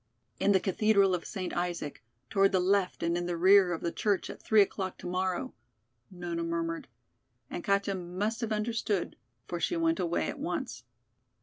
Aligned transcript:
"In 0.39 0.51
the 0.51 0.59
Cathedral 0.59 1.13
of 1.13 1.25
St. 1.27 1.53
Isaac, 1.53 2.01
toward 2.31 2.53
the 2.53 2.59
left 2.59 3.03
and 3.03 3.15
in 3.15 3.27
the 3.27 3.37
rear 3.37 3.71
of 3.71 3.81
the 3.81 3.91
church 3.91 4.31
at 4.31 4.41
three 4.41 4.63
o'clock 4.63 4.97
tomorrow," 4.97 5.53
Nona 6.09 6.41
murmured. 6.43 6.87
And 7.51 7.63
Katja 7.63 7.93
must 7.93 8.41
have 8.41 8.51
understood, 8.51 9.15
for 9.47 9.59
she 9.59 9.77
went 9.77 9.99
away 9.99 10.27
at 10.27 10.39
once. 10.39 10.85